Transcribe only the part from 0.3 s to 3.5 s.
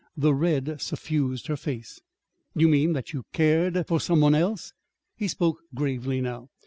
red suffused her face. "You mean that you